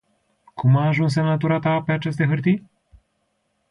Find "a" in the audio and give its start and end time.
0.79-0.85